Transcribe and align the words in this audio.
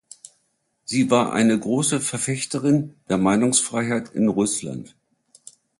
Sie 0.83 1.11
war 1.11 1.31
eine 1.31 1.59
große 1.59 1.99
Verfechterin 2.01 2.95
der 3.07 3.19
Meinungsfreiheit 3.19 4.09
in 4.15 4.29
Russland. 4.29 4.95